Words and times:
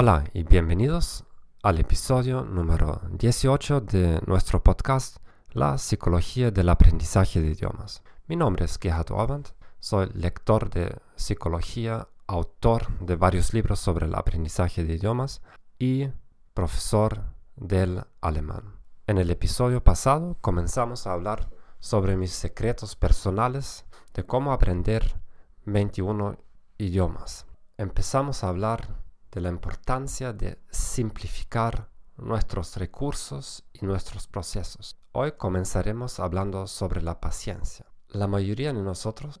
Hola 0.00 0.22
y 0.32 0.44
bienvenidos 0.44 1.24
al 1.64 1.80
episodio 1.80 2.44
número 2.44 3.00
18 3.10 3.80
de 3.80 4.20
nuestro 4.28 4.62
podcast 4.62 5.16
La 5.50 5.76
psicología 5.76 6.52
del 6.52 6.68
aprendizaje 6.68 7.40
de 7.40 7.48
idiomas. 7.48 8.04
Mi 8.28 8.36
nombre 8.36 8.66
es 8.66 8.78
Gerhard 8.80 9.10
Orband, 9.10 9.48
soy 9.80 10.08
lector 10.14 10.70
de 10.70 10.96
psicología, 11.16 12.06
autor 12.28 12.96
de 13.00 13.16
varios 13.16 13.52
libros 13.52 13.80
sobre 13.80 14.06
el 14.06 14.14
aprendizaje 14.14 14.84
de 14.84 14.94
idiomas 14.94 15.42
y 15.80 16.06
profesor 16.54 17.34
del 17.56 18.04
alemán. 18.20 18.76
En 19.08 19.18
el 19.18 19.32
episodio 19.32 19.82
pasado 19.82 20.38
comenzamos 20.40 21.08
a 21.08 21.12
hablar 21.12 21.50
sobre 21.80 22.16
mis 22.16 22.30
secretos 22.30 22.94
personales 22.94 23.84
de 24.14 24.24
cómo 24.24 24.52
aprender 24.52 25.16
21 25.64 26.38
idiomas. 26.78 27.48
Empezamos 27.76 28.44
a 28.44 28.48
hablar 28.50 29.07
de 29.38 29.42
la 29.42 29.50
importancia 29.50 30.32
de 30.32 30.58
simplificar 30.68 31.88
nuestros 32.16 32.76
recursos 32.76 33.64
y 33.72 33.86
nuestros 33.86 34.26
procesos. 34.26 34.96
Hoy 35.12 35.32
comenzaremos 35.32 36.18
hablando 36.18 36.66
sobre 36.66 37.00
la 37.02 37.20
paciencia. 37.20 37.86
La 38.08 38.26
mayoría 38.26 38.72
de 38.72 38.82
nosotros 38.82 39.40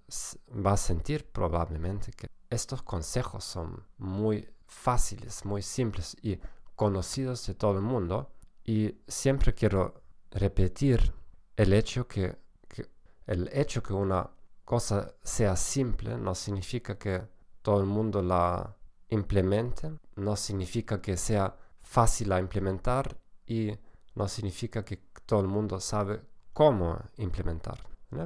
va 0.64 0.74
a 0.74 0.76
sentir 0.76 1.28
probablemente 1.32 2.12
que 2.12 2.28
estos 2.48 2.82
consejos 2.82 3.42
son 3.42 3.84
muy 3.96 4.48
fáciles, 4.68 5.44
muy 5.44 5.62
simples 5.62 6.16
y 6.22 6.38
conocidos 6.76 7.44
de 7.48 7.54
todo 7.54 7.72
el 7.72 7.82
mundo. 7.82 8.30
Y 8.64 8.94
siempre 9.08 9.52
quiero 9.52 10.00
repetir 10.30 11.12
el 11.56 11.72
hecho 11.72 12.06
que, 12.06 12.38
que 12.68 12.86
el 13.26 13.50
hecho 13.52 13.82
que 13.82 13.94
una 13.94 14.30
cosa 14.64 15.12
sea 15.24 15.56
simple 15.56 16.16
no 16.16 16.36
significa 16.36 16.96
que 16.96 17.26
todo 17.62 17.80
el 17.80 17.86
mundo 17.86 18.22
la 18.22 18.77
implementen 19.10 20.00
no 20.16 20.36
significa 20.36 21.00
que 21.00 21.16
sea 21.16 21.56
fácil 21.80 22.32
a 22.32 22.40
implementar 22.40 23.18
y 23.46 23.72
no 24.14 24.28
significa 24.28 24.84
que 24.84 24.98
todo 25.24 25.40
el 25.40 25.48
mundo 25.48 25.80
sabe 25.80 26.20
cómo 26.52 26.98
implementar. 27.16 27.78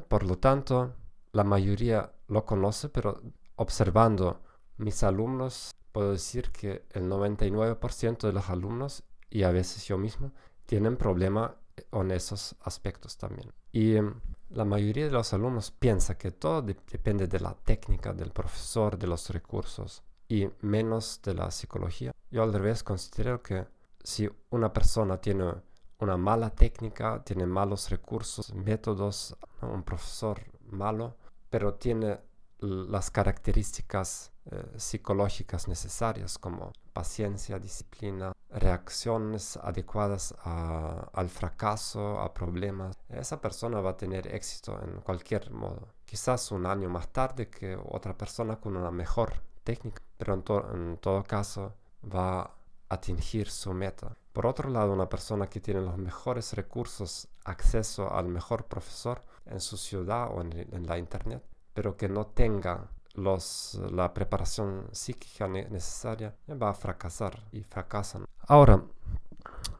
Por 0.09 0.25
lo 0.25 0.39
tanto, 0.39 0.95
la 1.33 1.45
mayoría 1.45 2.13
lo 2.29 2.45
conoce, 2.45 2.89
pero 2.89 3.21
observando 3.57 4.41
mis 4.79 5.03
alumnos, 5.03 5.75
puedo 5.93 6.13
decir 6.13 6.51
que 6.51 6.87
el 6.91 7.09
99% 7.09 8.27
de 8.27 8.33
los 8.33 8.49
alumnos, 8.49 9.03
y 9.31 9.43
a 9.43 9.51
veces 9.51 9.85
yo 9.85 9.99
mismo, 9.99 10.33
tienen 10.67 10.97
problema 10.97 11.57
con 11.91 12.11
esos 12.11 12.57
aspectos 12.63 13.17
también. 13.17 13.53
Y 13.73 13.97
em, 13.97 14.15
la 14.51 14.65
mayoría 14.65 15.07
de 15.07 15.11
los 15.11 15.33
alumnos 15.33 15.71
piensa 15.71 16.17
que 16.17 16.31
todo 16.31 16.63
depende 16.63 17.27
de 17.27 17.41
la 17.41 17.55
técnica 17.55 18.13
del 18.13 18.31
profesor, 18.31 18.99
de 18.99 19.07
los 19.07 19.29
recursos 19.31 20.03
y 20.29 20.49
menos 20.61 21.21
de 21.23 21.35
la 21.35 21.51
psicología. 21.51 22.13
Yo 22.31 22.43
al 22.43 22.53
revés 22.53 22.83
considero 22.83 23.43
que 23.43 23.67
si 24.03 24.29
una 24.51 24.73
persona 24.73 25.21
tiene 25.21 25.53
una 25.99 26.17
mala 26.17 26.51
técnica, 26.51 27.23
tiene 27.25 27.47
malos 27.47 27.91
recursos, 27.91 28.53
métodos, 28.55 29.37
un 29.61 29.83
profesor 29.83 30.41
malo, 30.71 31.17
pero 31.51 31.75
tiene 31.75 32.19
las 32.59 33.11
características 33.11 34.33
eh, 34.51 34.73
psicológicas 34.77 35.69
necesarias 35.69 36.39
como 36.39 36.73
paciencia, 36.93 37.59
disciplina, 37.59 38.33
reacciones 38.51 39.57
adecuadas 39.57 40.35
al 40.45 41.29
fracaso, 41.29 42.21
a 42.21 42.33
problemas, 42.35 42.97
esa 43.09 43.41
persona 43.41 43.81
va 43.81 43.91
a 43.91 43.97
tener 43.97 44.27
éxito 44.35 44.79
en 44.83 45.01
cualquier 45.01 45.51
modo. 45.51 45.89
Quizás 46.05 46.53
un 46.53 46.67
año 46.67 46.89
más 46.89 47.09
tarde 47.13 47.49
que 47.49 47.77
otra 47.77 48.17
persona 48.17 48.57
con 48.57 48.77
una 48.77 48.91
mejor 48.91 49.33
técnica, 49.65 50.03
pero 50.23 50.35
en, 50.35 50.99
todo 50.99 51.25
caso 51.25 51.75
va 52.05 52.43
a 52.43 52.51
atingir 52.91 53.51
su 53.51 53.75
meta. 53.75 54.17
Por 54.33 54.47
otro 54.47 54.71
lado, 54.71 54.93
una 54.93 55.09
persona 55.09 55.49
que 55.49 55.59
tiene 55.59 55.81
los 55.81 55.99
mejores 55.99 56.53
recursos, 56.53 57.27
acceso 57.45 58.09
al 58.15 58.29
mejor 58.29 58.67
profesor 58.67 59.21
en 59.47 59.61
su 59.61 59.77
ciudad 59.77 60.31
o 60.33 60.41
en, 60.41 60.87
la 60.87 60.97
internet, 60.97 61.43
pero 61.75 61.97
que 61.97 62.09
no 62.09 62.27
tenga 62.27 62.89
los, 63.15 63.81
la 63.91 64.15
preparación 64.15 64.87
psíquica 64.93 65.49
necesaria, 65.49 66.37
va 66.51 66.71
a 66.71 66.75
fracasar 66.75 67.43
y 67.51 67.65
fracasan. 67.65 68.25
Ahora, 68.47 68.81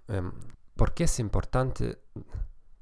em, 0.09 0.33
¿por 0.75 0.93
qué 0.93 1.05
es 1.05 1.21
importante 1.21 2.03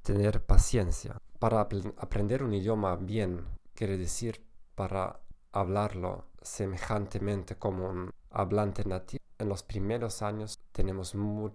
tener 0.01 0.47
paciencia? 0.47 1.21
Para 1.39 1.61
aprender 1.61 2.43
un 2.43 2.55
idioma 2.55 2.97
bien, 2.97 3.45
quiere 3.75 3.99
decir 3.99 4.43
para 4.75 5.21
hablarlo 5.53 6.25
semejantemente 6.43 7.57
como 7.57 7.89
un 7.89 8.11
hablante 8.31 8.85
nativo. 8.85 9.23
En 9.39 9.49
los 9.49 9.63
primeros 9.63 10.23
años 10.23 10.59
tenemos 10.73 11.15
muy, 11.15 11.53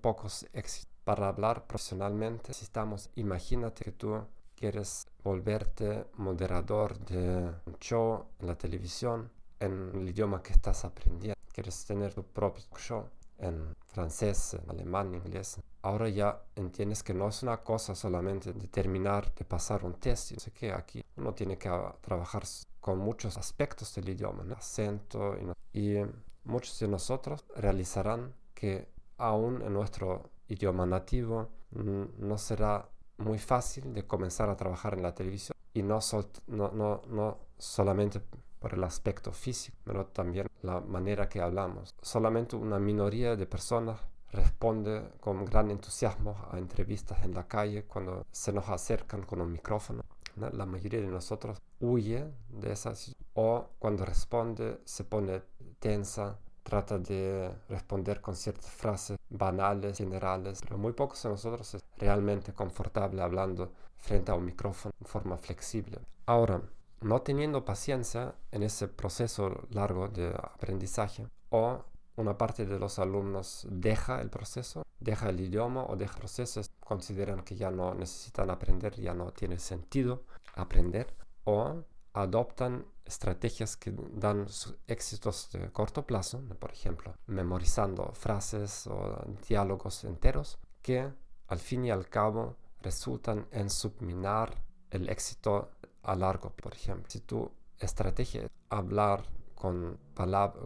pocos 0.00 0.46
éxitos. 0.52 0.94
Para 1.04 1.28
hablar 1.28 1.66
profesionalmente 1.66 2.48
necesitamos, 2.48 3.10
imagínate 3.14 3.84
que 3.84 3.92
tú 3.92 4.24
quieres 4.56 5.06
volverte 5.22 6.06
moderador 6.14 6.98
de 6.98 7.52
un 7.66 7.78
show 7.78 8.26
en 8.40 8.46
la 8.48 8.56
televisión 8.56 9.30
en 9.60 9.92
el 9.94 10.08
idioma 10.08 10.42
que 10.42 10.52
estás 10.52 10.84
aprendiendo. 10.84 11.38
Quieres 11.52 11.84
tener 11.84 12.12
tu 12.12 12.24
propio 12.24 12.64
show 12.76 13.08
en 13.38 13.74
francés, 13.86 14.54
en 14.54 14.70
alemán, 14.70 15.14
inglés. 15.14 15.60
Ahora 15.82 16.08
ya 16.08 16.42
entiendes 16.56 17.02
que 17.02 17.14
no 17.14 17.28
es 17.28 17.42
una 17.42 17.58
cosa 17.58 17.94
solamente 17.94 18.52
de 18.52 18.68
terminar 18.68 19.32
de 19.34 19.44
pasar 19.44 19.84
un 19.84 19.94
test. 19.94 20.32
Yo 20.32 20.40
sé 20.40 20.50
que 20.50 20.72
aquí 20.72 21.04
uno 21.16 21.34
tiene 21.34 21.56
que 21.56 21.70
trabajar 22.00 22.44
con 22.86 23.00
muchos 23.00 23.36
aspectos 23.36 23.92
del 23.96 24.10
idioma, 24.10 24.44
el 24.44 24.52
acento, 24.52 25.36
y, 25.72 25.96
muchos 26.44 26.78
de 26.78 26.86
nosotros 26.86 27.44
realizarán 27.56 28.32
que 28.54 28.88
aún 29.18 29.60
en 29.62 29.72
nuestro 29.74 30.30
idioma 30.46 30.86
nativo 30.86 31.48
no 31.72 32.38
será 32.38 32.88
muy 33.18 33.40
fácil 33.40 33.92
de 33.92 34.06
comenzar 34.06 34.48
a 34.48 34.56
trabajar 34.56 34.94
en 34.94 35.02
la 35.02 35.12
televisión 35.12 35.56
y 35.74 35.82
no, 35.82 35.98
no, 36.46 36.70
no, 36.70 37.02
no 37.08 37.38
solamente 37.58 38.20
por 38.60 38.74
el 38.74 38.84
aspecto 38.84 39.32
físico, 39.32 39.76
pero 39.82 40.06
también 40.06 40.46
la 40.62 40.80
manera 40.80 41.28
que 41.28 41.40
hablamos. 41.40 41.92
Solamente 42.00 42.54
una 42.54 42.78
minoría 42.78 43.34
de 43.34 43.46
personas 43.46 43.98
responde 44.30 45.10
con 45.18 45.44
gran 45.44 45.72
entusiasmo 45.72 46.36
a 46.52 46.58
entrevistas 46.58 47.24
en 47.24 47.34
la 47.34 47.48
calle 47.48 47.82
cuando 47.82 48.24
se 48.30 48.52
nos 48.52 48.68
acercan 48.68 49.24
con 49.24 49.40
un 49.40 49.50
micrófono 49.50 50.04
la 50.36 50.66
mayoría 50.66 51.00
de 51.00 51.06
nosotros 51.06 51.58
huye 51.80 52.24
de 52.48 52.72
esas 52.72 53.14
o 53.34 53.70
cuando 53.78 54.04
responde 54.04 54.80
se 54.84 55.04
pone 55.04 55.42
tensa, 55.78 56.38
trata 56.62 56.98
de 56.98 57.52
responder 57.68 58.20
con 58.20 58.34
ciertas 58.34 58.70
frases 58.70 59.18
banales, 59.30 59.98
generales, 59.98 60.60
pero 60.62 60.78
muy 60.78 60.92
pocos 60.92 61.22
de 61.22 61.28
nosotros 61.28 61.74
es 61.74 61.84
realmente 61.98 62.52
confortable 62.52 63.22
hablando 63.22 63.70
frente 63.98 64.32
a 64.32 64.34
un 64.34 64.44
micrófono 64.44 64.92
de 64.98 65.06
forma 65.06 65.36
flexible. 65.36 66.00
Ahora, 66.26 66.60
no 67.02 67.22
teniendo 67.22 67.64
paciencia 67.64 68.34
en 68.50 68.62
ese 68.62 68.88
proceso 68.88 69.66
largo 69.70 70.08
de 70.08 70.28
aprendizaje 70.30 71.26
o 71.50 71.84
una 72.16 72.38
parte 72.38 72.64
de 72.64 72.78
los 72.78 72.98
alumnos 72.98 73.66
deja 73.70 74.20
el 74.20 74.30
proceso, 74.30 74.82
deja 75.00 75.28
el 75.28 75.40
idioma 75.40 75.84
o 75.84 75.96
deja 75.96 76.14
el 76.14 76.20
proceso, 76.20 76.60
consideran 76.80 77.42
que 77.42 77.56
ya 77.56 77.70
no 77.70 77.94
necesitan 77.94 78.50
aprender, 78.50 79.00
ya 79.00 79.14
no 79.14 79.30
tiene 79.32 79.58
sentido 79.58 80.24
aprender, 80.54 81.14
o 81.44 81.84
adoptan 82.12 82.86
estrategias 83.04 83.76
que 83.76 83.92
dan 84.14 84.46
éxitos 84.86 85.50
de 85.52 85.70
corto 85.70 86.06
plazo, 86.06 86.40
por 86.58 86.72
ejemplo, 86.72 87.14
memorizando 87.26 88.12
frases 88.14 88.86
o 88.86 89.24
diálogos 89.48 90.04
enteros, 90.04 90.58
que 90.82 91.12
al 91.48 91.58
fin 91.58 91.84
y 91.84 91.90
al 91.90 92.08
cabo 92.08 92.56
resultan 92.82 93.46
en 93.52 93.70
subminar 93.70 94.62
el 94.90 95.08
éxito 95.08 95.70
a 96.02 96.14
largo. 96.16 96.50
Por 96.50 96.74
ejemplo, 96.74 97.04
si 97.08 97.20
tu 97.20 97.50
estrategia 97.78 98.42
es 98.44 98.50
hablar 98.70 99.24
con, 99.54 99.98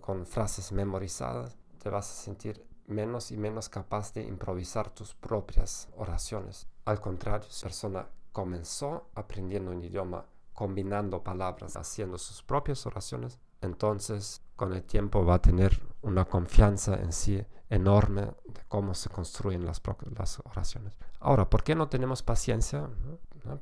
con 0.00 0.26
frases 0.26 0.73
memorizadas, 0.73 1.56
te 1.83 1.91
vas 1.91 2.11
a 2.11 2.23
sentir 2.25 2.69
menos 2.90 3.31
y 3.31 3.37
menos 3.37 3.69
capaz 3.69 4.12
de 4.12 4.22
improvisar 4.22 4.90
tus 4.90 5.14
propias 5.14 5.88
oraciones. 5.96 6.66
Al 6.84 7.00
contrario, 7.00 7.48
si 7.50 7.64
la 7.64 7.69
persona 7.69 8.06
comenzó 8.32 9.08
aprendiendo 9.14 9.70
un 9.70 9.82
idioma 9.82 10.26
combinando 10.52 11.22
palabras, 11.22 11.76
haciendo 11.76 12.19
sus 12.19 12.42
propias 12.42 12.84
oraciones, 12.87 13.38
entonces 13.62 14.42
con 14.56 14.72
el 14.72 14.82
tiempo 14.82 15.25
va 15.25 15.37
a 15.37 15.42
tener 15.42 15.81
una 16.02 16.25
confianza 16.25 16.94
en 16.96 17.12
sí 17.12 17.44
enorme 17.70 18.22
de 18.22 18.62
cómo 18.69 18.94
se 18.94 19.08
construyen 19.08 19.64
las, 19.64 19.81
las 20.16 20.40
oraciones. 20.40 20.98
Ahora, 21.20 21.48
¿por 21.48 21.62
qué 21.62 21.75
no 21.75 21.88
tenemos 21.88 22.22
paciencia? 22.22 22.88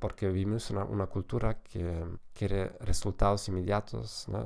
Porque 0.01 0.29
vivimos 0.29 0.71
en 0.71 0.79
una, 0.79 0.87
una, 0.87 1.07
cultura 1.07 1.63
que 1.63 2.05
quiere 2.33 2.71
resultados 2.81 3.47
inmediatos, 3.49 4.27
¿no? 4.29 4.45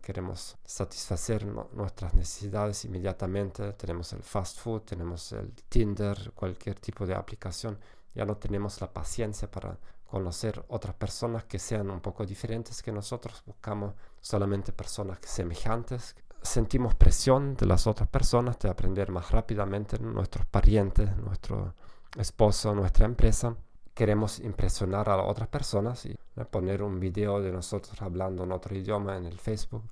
Queremos 0.00 0.56
satisfacer 0.64 1.44
nuestras 1.46 2.14
necesidades 2.14 2.84
inmediatamente. 2.84 3.72
Tenemos 3.72 4.12
el 4.12 4.22
fast 4.22 4.58
food, 4.58 4.82
tenemos 4.82 5.32
el 5.32 5.52
Tinder, 5.68 6.32
cualquier 6.34 6.78
tipo 6.78 7.06
de 7.06 7.14
aplicación. 7.14 7.78
Ya 8.14 8.24
no 8.24 8.36
tenemos 8.36 8.80
la 8.80 8.92
paciencia 8.92 9.50
para 9.50 9.78
conocer 10.06 10.64
otras 10.68 10.94
personas 10.94 11.44
que 11.44 11.58
sean 11.58 11.90
un 11.90 12.00
poco 12.00 12.24
diferentes 12.24 12.82
que 12.82 12.92
nosotros. 12.92 13.42
Buscamos 13.46 13.94
solamente 14.20 14.72
personas 14.72 15.18
semejantes, 15.22 16.14
sentimos 16.40 16.94
presión 16.94 17.56
de 17.56 17.66
las 17.66 17.86
otras 17.86 18.08
personas 18.08 18.58
de 18.58 18.68
aprender 18.68 19.10
más 19.10 19.30
rápidamente, 19.30 19.98
nuestros 19.98 20.46
parientes, 20.46 21.16
nuestro 21.16 21.74
esposo, 22.16 22.74
nuestra 22.74 23.06
empresa. 23.06 23.56
Queremos 23.94 24.40
impresionar 24.40 25.08
a 25.08 25.22
otras 25.22 25.48
personas 25.48 26.04
y 26.04 26.16
poner 26.50 26.82
un 26.82 26.98
video 26.98 27.40
de 27.40 27.52
nosotros 27.52 28.00
hablando 28.02 28.44
en 28.44 28.52
otro 28.52 28.76
idioma 28.76 29.16
en 29.16 29.26
el 29.26 29.38
Facebook. 29.38 29.84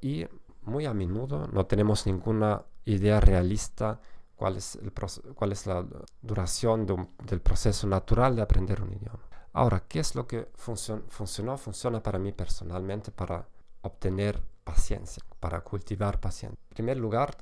Y 0.00 0.26
muy 0.62 0.86
a 0.86 0.92
menudo 0.92 1.46
no 1.52 1.66
tenemos 1.66 2.06
ninguna 2.06 2.62
idea 2.84 3.20
realista 3.20 4.00
cuál 4.34 4.56
es, 4.56 4.76
el 4.76 4.92
cuál 5.34 5.52
es 5.52 5.66
la 5.66 5.84
duración 6.22 6.86
del 7.24 7.40
proceso 7.40 7.86
natural 7.86 8.36
de 8.36 8.42
aprender 8.42 8.82
un 8.82 8.92
idioma. 8.92 9.20
Ahora, 9.52 9.84
¿qué 9.88 10.00
es 10.00 10.14
lo 10.14 10.26
que 10.26 10.48
funcionó? 10.54 11.56
Funciona 11.56 12.02
para 12.02 12.18
mí 12.18 12.32
personalmente 12.32 13.10
para 13.10 13.46
obtener 13.82 14.42
paciencia, 14.64 15.22
para 15.40 15.60
cultivar 15.62 16.20
paciencia. 16.20 16.58
En 16.70 16.74
primer 16.74 16.96
lugar, 16.98 17.36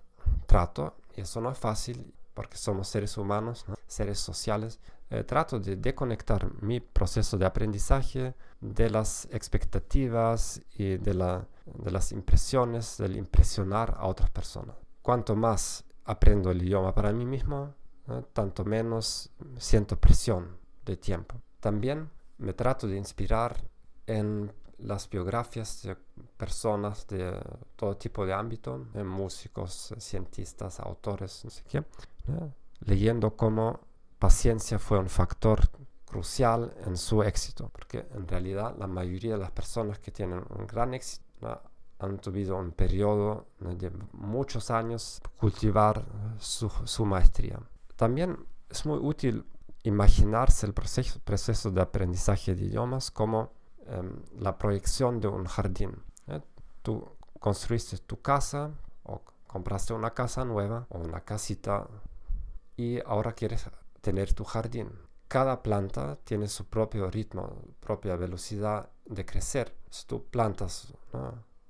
trato, 0.47 0.95
y 1.15 1.23
eso 1.23 1.41
no 1.41 1.51
es 1.51 1.59
fácil 1.59 2.15
porque 2.37 2.59
somos 2.59 2.87
seres 2.87 3.17
humanos, 3.17 3.65
seres 3.87 4.19
sociales, 4.19 4.79
eh, 5.09 5.25
trato 5.25 5.59
de 5.59 5.77
desconectar 5.77 6.53
mi 6.63 6.81
proceso 6.81 7.39
de 7.39 7.47
aprendizaje 7.47 8.35
de 8.61 8.91
las 8.91 9.27
expectativas 9.33 10.61
y 10.77 10.99
de, 10.99 11.15
la, 11.15 11.49
de 11.65 11.91
las 11.91 12.13
impresiones, 12.13 12.99
del 12.99 13.17
impresionar 13.17 13.95
a 13.97 14.07
otras 14.07 14.29
personas. 14.31 14.77
Cuanto 15.01 15.35
más 15.35 15.83
aprendo 16.05 16.51
el 16.51 16.63
idioma 16.63 16.95
para 16.95 17.11
mí 17.11 17.25
mismo, 17.25 17.75
tanto 18.35 18.67
menos 18.67 19.31
siento 19.57 19.99
presión 19.99 20.59
de 20.85 20.99
tiempo. 20.99 21.41
También 21.61 22.11
me 22.37 22.53
trato 22.53 22.87
de 22.87 22.99
inspirar 22.99 23.57
en 24.07 24.53
las 24.79 25.09
biografías 25.09 25.83
de 25.83 25.97
personas 26.37 27.07
de 27.07 27.33
todo 27.77 27.97
tipo 27.97 28.27
de 28.27 28.35
ámbito, 28.35 28.87
músicos, 29.05 29.95
cientistas, 29.99 30.81
autores, 30.81 31.45
no 31.45 31.51
sé 31.51 31.63
qué, 31.67 31.83
leyendo 32.81 33.37
cómo 33.37 33.81
paciencia 34.19 34.79
fue 34.79 34.99
un 34.99 35.09
factor 35.09 35.69
crucial 36.05 36.75
en 36.85 36.97
su 36.97 37.23
éxito, 37.23 37.71
porque 37.73 38.07
en 38.15 38.27
realidad 38.27 38.75
la 38.79 38.87
mayoría 38.87 39.33
de 39.33 39.39
las 39.39 39.51
personas 39.51 39.99
que 39.99 40.11
tienen 40.11 40.43
un 40.51 40.67
gran 40.67 40.95
éxito 40.95 41.61
han 41.99 42.19
tenido 42.19 42.57
un 42.57 42.73
periodo 42.73 43.47
de 43.61 43.91
muchos 44.13 44.71
años 44.71 45.21
cultivar 45.39 46.05
su, 46.39 46.69
su 46.85 47.05
maestría. 47.07 47.59
También 47.97 48.37
es 48.69 48.85
muy 48.85 48.99
útil 48.99 49.47
imaginarse 49.83 50.67
el 50.67 50.75
proceso, 50.75 51.21
proceso 51.25 51.71
de 51.71 51.81
aprendizaje 51.81 52.55
de 52.55 52.67
idiomas 52.67 53.11
como 53.11 53.51
Em, 53.89 54.21
la 54.41 54.59
proyección 54.59 55.21
de 55.21 55.29
un 55.29 55.45
jardín. 55.45 56.03
¿eh? 56.27 56.41
Tú 56.83 57.09
construiste 57.39 57.99
tu 57.99 58.21
casa 58.21 58.73
o 59.05 59.23
compraste 59.47 59.93
una 59.93 60.11
casa 60.11 60.45
nueva 60.45 60.87
o 60.91 60.99
una 60.99 61.21
casita 61.21 61.87
y 62.77 63.01
ahora 63.05 63.33
quieres 63.33 63.65
tener 64.01 64.33
tu 64.33 64.45
jardín. 64.45 64.91
Cada 65.29 65.63
planta 65.63 66.17
tiene 66.25 66.49
su 66.49 66.67
propio 66.67 67.11
ritmo, 67.11 67.63
propia 67.81 68.17
velocidad 68.17 68.91
de 69.05 69.25
crecer. 69.25 69.75
Si 69.91 70.07
tú 70.07 70.25
plantas 70.25 70.93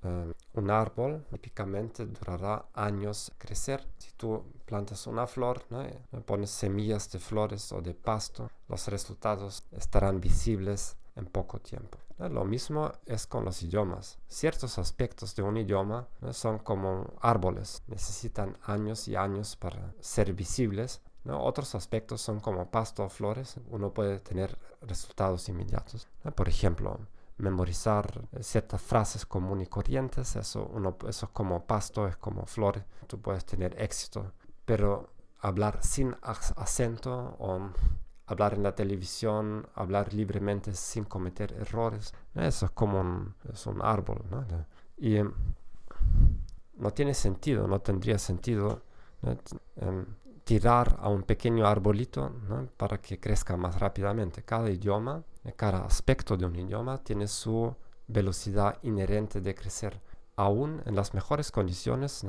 em, 0.03 0.33
un 0.55 0.71
árbol, 0.71 1.25
típicamente 1.31 2.05
durará 2.07 2.67
años 2.75 3.33
crecer. 3.39 3.87
Si 3.99 4.13
tú 4.13 4.45
plantas 4.67 5.07
una 5.07 5.27
flor, 5.27 5.65
pones 6.27 6.51
semillas 6.51 7.11
de 7.11 7.19
flores 7.19 7.73
o 7.73 7.81
de 7.81 7.95
pasto, 7.95 8.51
los 8.69 8.89
resultados 8.89 9.65
estarán 9.73 10.21
visibles 10.21 10.97
en 11.15 11.27
poco 11.27 11.59
tiempo. 11.61 11.99
Lo 12.19 12.45
mismo 12.45 12.93
es 13.05 13.27
con 13.27 13.45
los 13.45 13.63
idiomas. 13.63 14.19
Ciertos 14.27 14.79
aspectos 14.79 15.35
de 15.35 15.43
un 15.43 15.57
idioma 15.59 16.09
son 16.33 16.59
como 16.59 17.13
árboles, 17.21 17.83
necesitan 17.87 18.57
años 18.65 19.07
y 19.09 19.17
años 19.17 19.57
para 19.57 19.95
ser 20.01 20.33
visibles. 20.33 21.03
Otros 21.29 21.75
aspectos 21.75 22.21
son 22.21 22.41
como 22.41 22.71
pasto 22.71 23.05
o 23.05 23.09
flores, 23.09 23.57
uno 23.69 23.93
puede 23.93 24.21
tener 24.21 24.59
resultados 24.81 25.49
inmediatos. 25.49 26.09
Por 26.35 26.49
ejemplo, 26.49 27.01
memorizar 27.37 28.29
ciertas 28.41 28.81
frases 28.81 29.27
comunes 29.27 29.67
y 29.67 29.71
corrientes, 29.71 30.37
eso, 30.37 30.71
eso 31.09 31.27
es 31.27 31.33
como 31.33 31.67
pasto, 31.67 32.09
es 32.09 32.17
como 32.17 32.47
flores, 32.47 32.85
tú 33.07 33.21
puedes 33.21 33.45
tener 33.45 33.81
éxito. 33.81 34.33
Pero 34.65 35.11
hablar 35.41 35.81
sin 35.83 36.17
acento 36.23 37.37
o 37.39 37.71
hablar 38.27 38.55
en 38.55 38.63
la 38.63 38.75
televisión, 38.75 39.67
hablar 39.75 40.13
libremente 40.13 40.75
sin 40.75 41.05
cometer 41.05 41.53
errores. 41.53 42.13
Eso 42.35 42.67
es 42.67 42.73
como 42.73 43.01
un, 43.01 43.35
es 43.53 43.67
un 43.67 43.81
árbol. 43.83 44.23
Y 44.99 45.17
em, 45.17 45.33
no 46.77 46.91
tiene 46.93 47.15
sentido, 47.15 47.67
no 47.69 47.81
tendría 47.81 48.19
sentido 48.19 48.83
em, 49.77 50.07
tirar 50.45 50.99
a 51.01 51.09
un 51.09 51.23
pequeño 51.23 51.67
arbolito 51.67 52.33
para 52.77 53.01
que 53.01 53.19
crezca 53.19 53.57
más 53.57 53.79
rápidamente. 53.79 54.43
Cada 54.43 54.71
idioma, 54.71 55.23
cada 55.57 55.85
aspecto 55.85 56.37
de 56.37 56.47
un 56.47 56.57
idioma 56.57 56.99
tiene 56.99 57.29
su 57.29 57.75
velocidad 58.09 58.79
inherente 58.83 59.41
de 59.41 59.55
crecer. 59.55 60.01
Aún 60.37 60.83
en 60.85 60.95
las 60.97 61.15
mejores 61.15 61.51
condiciones 61.51 62.25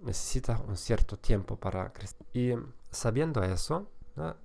necesita 0.00 0.60
un 0.68 0.76
cierto 0.76 1.16
tiempo 1.18 1.56
para 1.56 1.92
crecer. 1.92 2.26
Y 2.32 2.50
em, 2.50 2.72
sabiendo 2.90 3.42
eso, 3.42 3.88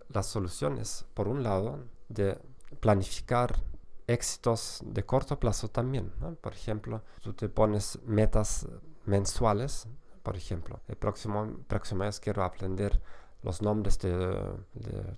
las 0.10 0.26
soluciones, 0.28 1.06
por 1.14 1.28
un 1.28 1.44
lado, 1.44 1.80
de 2.10 2.38
planificar 2.80 3.62
éxitos 4.08 4.82
de 4.84 5.06
corto 5.06 5.40
plazo 5.40 5.70
también. 5.70 6.12
Por 6.42 6.54
ejemplo, 6.54 7.02
tú 7.22 7.34
te 7.34 7.50
pones 7.50 8.00
metas 8.06 8.68
mensuales. 9.06 9.88
Por 10.22 10.36
ejemplo, 10.36 10.80
el 10.88 10.96
próximo, 10.96 11.58
próximo 11.68 12.04
mes 12.04 12.20
quiero 12.20 12.44
aprender 12.44 13.02
los 13.44 13.62
nombres 13.62 14.00
de, 14.00 14.56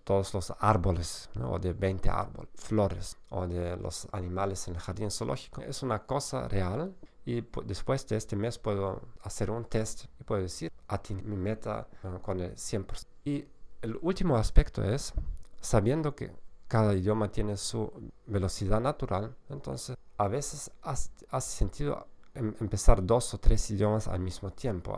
todos 0.04 0.34
los 0.34 0.54
árboles, 0.60 1.30
o 1.44 1.60
de 1.60 1.74
20 1.74 2.10
árboles, 2.10 2.50
flores, 2.56 3.18
o 3.30 3.46
de 3.48 3.78
los 3.78 4.08
animales 4.12 4.68
en 4.68 4.76
el 4.76 4.82
jardín 4.82 5.12
zoológico. 5.12 5.62
Es 5.62 5.84
una 5.84 6.06
cosa 6.06 6.48
real 6.48 6.96
y 7.24 7.44
después 7.66 8.08
de 8.08 8.18
este 8.18 8.36
mes 8.36 8.58
puedo 8.58 9.02
hacer 9.22 9.52
un 9.52 9.66
test 9.66 10.06
y 10.20 10.24
puedo 10.24 10.42
decir, 10.42 10.72
a 10.88 10.98
ti 10.98 11.14
mi 11.14 11.36
meta 11.36 11.88
con 12.22 12.40
el 12.40 12.56
100%. 12.56 13.06
Y 13.26 13.46
el 13.82 13.98
último 14.02 14.38
aspecto 14.38 14.84
es, 14.84 15.14
sabiendo 15.62 16.16
que 16.16 16.32
cada 16.68 16.94
idioma 16.94 17.32
tiene 17.32 17.58
su 17.58 17.92
velocidad 18.26 18.82
natural, 18.82 19.36
entonces 19.50 19.96
a 20.18 20.28
veces 20.28 20.72
hace 20.82 21.10
sentido 21.32 22.08
em, 22.34 22.54
empezar 22.60 23.06
dos 23.06 23.34
o 23.34 23.38
tres 23.38 23.70
idiomas 23.72 24.08
al 24.08 24.20
mismo 24.20 24.52
tiempo. 24.52 24.96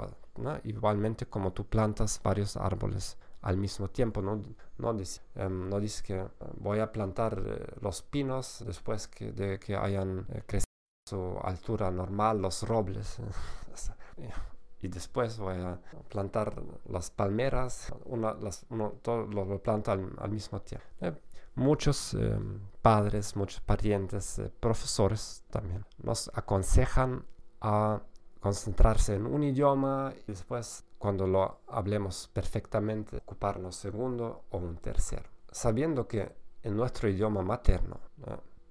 Igualmente 0.63 1.25
como 1.25 1.51
tú 1.51 1.65
plantas 1.65 2.21
varios 2.23 2.57
árboles 2.57 3.17
al 3.41 3.57
mismo 3.57 3.89
tiempo, 3.89 4.21
no, 4.21 4.41
no, 4.77 4.93
dices 4.93 5.21
em, 5.35 5.69
que 6.03 6.27
voy 6.57 6.79
a 6.79 6.91
plantar 6.91 7.41
eh, 7.45 7.65
los 7.81 8.01
pinos 8.01 8.63
después 8.65 9.09
de 9.19 9.59
que 9.59 9.75
hayan 9.75 10.25
eh, 10.29 10.43
crecido 10.45 10.67
su 11.07 11.39
altura 11.41 11.89
normal 11.89 12.41
los 12.41 12.63
robles. 12.63 13.17
y 14.81 14.87
después 14.87 15.39
voy 15.39 15.57
a 15.57 15.79
plantar 16.09 16.61
las 16.87 17.09
palmeras, 17.09 17.93
una, 18.05 18.33
las, 18.35 18.65
uno, 18.69 18.93
todo 19.01 19.25
lo, 19.25 19.61
planta 19.61 19.93
al, 19.93 20.29
mismo 20.29 20.61
tiempo. 20.61 20.85
Eh, 21.01 21.13
muchos 21.55 22.13
eh, 22.13 22.37
padres, 22.81 23.35
muchos 23.35 23.61
parientes, 23.61 24.39
eh, 24.39 24.51
profesores 24.59 25.43
también 25.49 25.83
nos 25.97 26.29
aconsejan 26.33 27.25
a 27.61 28.01
concentrarse 28.39 29.15
en 29.15 29.25
un 29.25 29.43
idioma 29.43 30.13
y 30.27 30.31
después 30.31 30.85
cuando 30.99 31.25
lo 31.25 31.61
hablemos 31.67 32.29
perfectamente 32.31 33.17
ocuparnos 33.17 33.75
segundo 33.75 34.43
o 34.51 34.57
un 34.59 34.77
tercero. 34.77 35.29
Sabiendo 35.51 36.07
que 36.07 36.35
en 36.61 36.75
nuestro 36.75 37.09
idioma 37.09 37.41
materno 37.41 37.99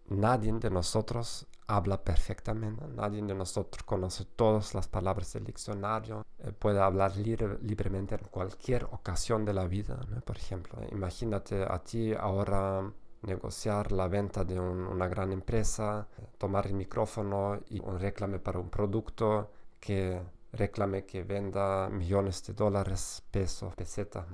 nadie 0.09 0.53
de 0.53 0.71
nosotros 0.71 1.47
habla 1.67 2.03
perfectamente. 2.03 2.87
Nadie 2.89 3.23
de 3.23 3.35
nosotros 3.35 3.83
conoce 3.85 4.25
todas 4.25 4.75
las 4.75 4.89
palabras 4.89 5.33
del 5.33 5.45
diccionario, 5.45 6.25
eh, 6.39 6.53
puede 6.53 6.81
hablar 6.81 7.17
libremente 7.17 8.15
en 8.15 8.25
cualquier 8.31 8.85
ocasión 8.85 9.45
de 9.45 9.55
la 9.55 9.67
vida. 9.67 9.99
Por 10.25 10.37
ejemplo, 10.37 10.79
imagínate 10.93 11.63
a 11.63 11.79
ti 11.83 12.13
ahora 12.15 12.91
negociar 13.23 13.93
la 13.93 14.09
venta 14.09 14.45
de 14.45 14.59
una 14.61 15.09
gran 15.09 15.33
empresa, 15.33 16.07
tomar 16.39 16.67
el 16.67 16.75
micrófono 16.75 17.61
y 17.69 17.81
un 17.81 17.99
reclame 17.99 18.39
para 18.39 18.59
un 18.59 18.71
producto 18.71 19.51
que 19.81 20.23
reclame 20.53 21.05
que 21.05 21.23
venda 21.23 21.89
millones 21.89 22.45
de 22.47 22.55
dólares, 22.55 23.23
pesos, 23.31 23.75
pesetas. 23.75 24.25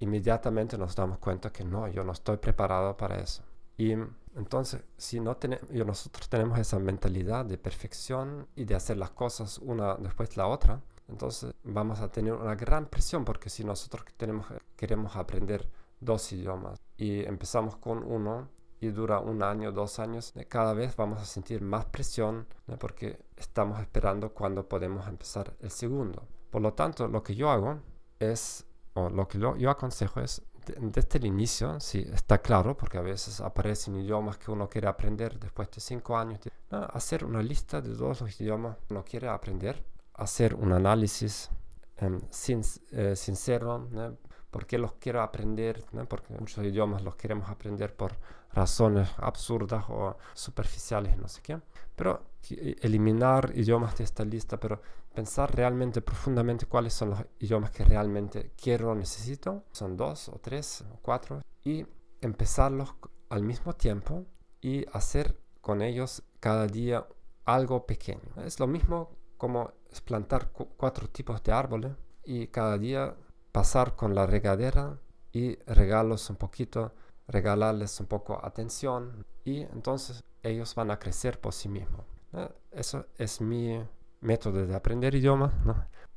Inmediatamente 0.00 0.78
nos 0.78 0.94
damos 0.94 1.18
cuenta 1.18 1.50
que 1.50 1.64
no, 1.64 1.88
yo 1.88 2.04
no 2.04 2.12
estoy 2.12 2.36
preparado 2.36 2.96
para 2.96 3.16
eso. 3.16 3.42
Y 3.78 3.94
entonces, 4.36 4.82
si 4.96 5.20
no 5.20 5.36
tenemos, 5.36 5.70
nosotros 5.70 6.28
tenemos 6.28 6.58
esa 6.58 6.78
mentalidad 6.78 7.44
de 7.44 7.58
perfección 7.58 8.46
y 8.54 8.64
de 8.64 8.74
hacer 8.74 8.96
las 8.96 9.10
cosas 9.10 9.58
una 9.58 9.94
después 9.96 10.30
de 10.30 10.36
la 10.36 10.46
otra, 10.46 10.80
entonces 11.08 11.54
vamos 11.62 12.00
a 12.00 12.10
tener 12.10 12.32
una 12.32 12.54
gran 12.54 12.86
presión 12.86 13.24
porque 13.24 13.48
si 13.48 13.64
nosotros 13.64 14.04
tenemos, 14.16 14.46
queremos 14.76 15.16
aprender 15.16 15.68
dos 16.00 16.32
idiomas 16.32 16.80
y 16.96 17.24
empezamos 17.24 17.76
con 17.76 18.02
uno 18.02 18.48
y 18.80 18.88
dura 18.88 19.20
un 19.20 19.42
año, 19.42 19.72
dos 19.72 19.98
años, 19.98 20.34
cada 20.48 20.74
vez 20.74 20.96
vamos 20.96 21.20
a 21.20 21.24
sentir 21.24 21.62
más 21.62 21.86
presión 21.86 22.46
porque 22.78 23.18
estamos 23.36 23.80
esperando 23.80 24.32
cuando 24.32 24.68
podemos 24.68 25.06
empezar 25.06 25.54
el 25.60 25.70
segundo. 25.70 26.26
Por 26.50 26.62
lo 26.62 26.74
tanto, 26.74 27.08
lo 27.08 27.22
que 27.22 27.34
yo 27.34 27.50
hago 27.50 27.78
es, 28.18 28.66
o 28.94 29.08
lo 29.08 29.28
que 29.28 29.38
yo 29.38 29.70
aconsejo 29.70 30.20
es, 30.20 30.42
desde 30.78 31.18
el 31.18 31.26
inicio, 31.26 31.78
si 31.80 32.00
está 32.00 32.38
claro, 32.38 32.76
porque 32.76 32.98
a 32.98 33.02
veces 33.02 33.40
aparecen 33.40 33.96
idiomas 33.96 34.38
que 34.38 34.50
uno 34.50 34.68
quiere 34.68 34.88
aprender 34.88 35.38
después 35.38 35.70
de 35.70 35.80
cinco 35.80 36.16
años, 36.16 36.40
hacer 36.70 37.24
una 37.24 37.42
lista 37.42 37.80
de 37.80 37.94
todos 37.94 38.20
los 38.20 38.40
idiomas 38.40 38.76
que 38.78 38.94
uno 38.94 39.04
quiere 39.04 39.28
aprender, 39.28 39.84
hacer 40.14 40.54
un 40.54 40.72
análisis 40.72 41.50
em, 41.98 42.20
sin, 42.30 42.62
eh, 42.92 43.14
sincero, 43.16 43.88
por 44.50 44.66
qué 44.66 44.78
los 44.78 44.92
quiero 44.94 45.22
aprender, 45.22 45.84
porque 46.08 46.34
muchos 46.38 46.64
idiomas 46.64 47.02
los 47.02 47.16
queremos 47.16 47.48
aprender 47.50 47.94
por 47.94 48.12
razones 48.52 49.08
absurdas 49.18 49.84
o 49.88 50.16
superficiales, 50.32 51.16
no 51.18 51.28
sé 51.28 51.42
qué. 51.42 51.60
Pero 51.94 52.22
eliminar 52.80 53.52
idiomas 53.54 53.96
de 53.96 54.04
esta 54.04 54.24
lista, 54.24 54.58
pero 54.58 54.80
pensar 55.16 55.56
realmente 55.56 56.02
profundamente 56.02 56.66
cuáles 56.66 56.92
son 56.92 57.10
los 57.10 57.20
idiomas 57.40 57.70
que 57.70 57.84
realmente 57.84 58.52
quiero 58.62 58.90
o 58.90 58.94
necesito. 58.94 59.64
Son 59.72 59.96
dos 59.96 60.28
o 60.28 60.38
tres 60.38 60.84
o 60.92 60.98
cuatro. 61.00 61.40
Y 61.64 61.86
empezarlos 62.20 62.94
al 63.30 63.42
mismo 63.42 63.72
tiempo 63.72 64.26
y 64.60 64.84
hacer 64.92 65.40
con 65.62 65.80
ellos 65.80 66.22
cada 66.38 66.66
día 66.66 67.06
algo 67.46 67.86
pequeño. 67.86 68.28
Es 68.44 68.60
lo 68.60 68.66
mismo 68.66 69.16
como 69.38 69.72
plantar 70.04 70.52
cuatro 70.52 71.08
tipos 71.08 71.42
de 71.42 71.52
árboles 71.52 71.92
y 72.22 72.48
cada 72.48 72.76
día 72.76 73.16
pasar 73.52 73.96
con 73.96 74.14
la 74.14 74.26
regadera 74.26 74.98
y 75.32 75.56
regalos 75.64 76.28
un 76.28 76.36
poquito, 76.36 76.92
regalarles 77.26 77.98
un 78.00 78.06
poco 78.06 78.38
atención 78.44 79.24
y 79.44 79.62
entonces 79.62 80.22
ellos 80.42 80.74
van 80.74 80.90
a 80.90 80.98
crecer 80.98 81.40
por 81.40 81.54
sí 81.54 81.68
mismos. 81.70 82.04
Eso 82.70 83.06
es 83.16 83.40
mi 83.40 83.82
método 84.20 84.66
de 84.66 84.74
aprender 84.74 85.14
idiomas. 85.14 85.52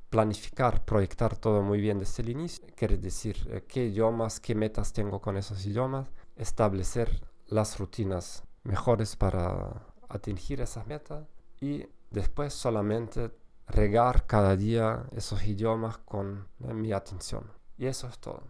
Planificar, 0.10 0.84
proyectar 0.86 1.38
todo 1.38 1.62
muy 1.62 1.80
bien 1.80 2.00
desde 2.00 2.24
el 2.24 2.30
inicio, 2.30 2.66
quiere 2.76 2.98
decir 2.98 3.48
eh, 3.52 3.64
qué 3.68 3.86
idiomas, 3.86 4.40
qué 4.40 4.56
metas 4.56 4.92
tengo 4.92 5.22
con 5.22 5.38
esos 5.38 5.64
idiomas, 5.68 6.10
establecer 6.36 7.22
las 7.46 7.78
rutinas 7.78 8.44
mejores 8.64 9.16
para 9.16 9.86
atingir 10.08 10.62
esas 10.62 10.88
metas 10.88 11.28
y 11.62 11.86
después 12.10 12.54
solamente 12.54 13.30
regar 13.68 14.26
cada 14.26 14.56
día 14.56 15.06
esos 15.16 15.46
idiomas 15.46 16.00
con 16.00 16.48
eh, 16.64 16.74
mi 16.74 16.92
atención. 16.92 17.44
Y 17.78 17.86
eso 17.86 18.08
es 18.08 18.18
todo. 18.18 18.44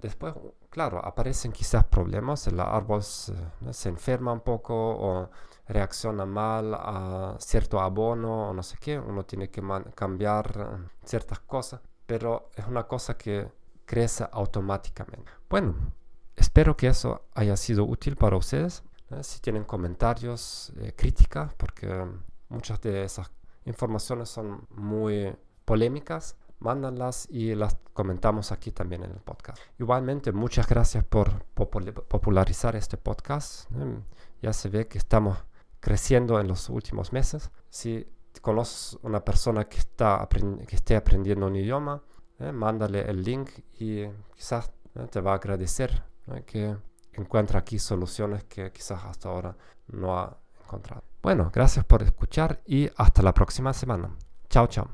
Después, 0.00 0.34
claro, 0.70 1.04
aparecen 1.04 1.52
quizás 1.52 1.84
problemas, 1.84 2.46
el 2.46 2.60
árbol 2.60 3.02
se, 3.02 3.34
se 3.72 3.88
enferma 3.88 4.32
un 4.32 4.40
poco 4.40 4.74
o 4.74 5.30
reacciona 5.66 6.24
mal 6.24 6.74
a 6.74 7.36
cierto 7.38 7.80
abono 7.80 8.50
o 8.50 8.54
no 8.54 8.62
sé 8.62 8.78
qué, 8.80 8.98
uno 8.98 9.24
tiene 9.24 9.50
que 9.50 9.62
cambiar 9.94 10.46
eh, 10.56 10.88
ciertas 11.04 11.40
cosas, 11.40 11.80
pero 12.06 12.50
es 12.56 12.66
una 12.66 12.86
cosa 12.86 13.16
que 13.16 13.50
crece 13.84 14.26
automáticamente. 14.32 15.30
Bueno, 15.48 15.74
espero 16.36 16.76
que 16.76 16.88
eso 16.88 17.22
haya 17.34 17.56
sido 17.56 17.84
útil 17.84 18.16
para 18.16 18.36
ustedes. 18.36 18.82
Si 19.22 19.40
tienen 19.40 19.64
comentarios, 19.64 20.70
eh, 20.80 20.92
críticas, 20.94 21.54
porque 21.54 22.06
muchas 22.50 22.80
de 22.82 23.04
esas 23.04 23.30
informaciones 23.64 24.28
son 24.28 24.66
muy 24.70 25.34
polémicas, 25.64 26.36
mándanlas 26.60 27.28
y 27.30 27.54
las 27.54 27.76
comentamos 27.92 28.52
aquí 28.52 28.70
también 28.70 29.04
en 29.04 29.10
el 29.10 29.20
podcast. 29.20 29.58
Igualmente, 29.78 30.32
muchas 30.32 30.68
gracias 30.68 31.04
por 31.04 31.44
popularizar 31.54 32.76
este 32.76 32.96
podcast. 32.96 33.70
Ya 34.42 34.52
se 34.52 34.68
ve 34.68 34.86
que 34.88 34.98
estamos 34.98 35.38
creciendo 35.80 36.40
en 36.40 36.48
los 36.48 36.68
últimos 36.68 37.12
meses. 37.12 37.50
Si 37.70 38.06
conoces 38.40 38.98
una 39.02 39.24
persona 39.24 39.64
que, 39.68 39.78
está 39.78 40.28
que 40.30 40.76
esté 40.76 40.96
aprendiendo 40.96 41.46
un 41.46 41.56
idioma, 41.56 42.02
eh, 42.38 42.52
mándale 42.52 43.02
el 43.10 43.22
link 43.22 43.50
y 43.78 44.06
quizás 44.34 44.70
te 45.10 45.20
va 45.20 45.32
a 45.32 45.34
agradecer 45.36 46.02
que 46.46 46.76
encuentre 47.12 47.58
aquí 47.58 47.78
soluciones 47.78 48.44
que 48.44 48.70
quizás 48.70 49.04
hasta 49.04 49.28
ahora 49.28 49.56
no 49.88 50.18
ha 50.18 50.36
encontrado. 50.62 51.02
Bueno, 51.22 51.50
gracias 51.52 51.84
por 51.84 52.02
escuchar 52.02 52.60
y 52.66 52.88
hasta 52.96 53.22
la 53.22 53.34
próxima 53.34 53.72
semana. 53.72 54.10
Chao, 54.48 54.66
chao. 54.66 54.88